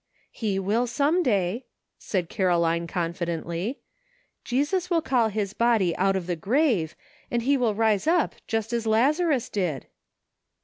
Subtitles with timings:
[0.31, 1.67] "He will some day,"
[1.99, 3.75] said Caroline confi dently;
[4.43, 6.95] "Jesus will call his body out of the grave,
[7.29, 9.85] and he will rise up just as Lazarus did."